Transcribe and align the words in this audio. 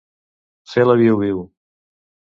Fer 0.71 0.87
la 0.87 0.97
viu-viu. 1.03 1.45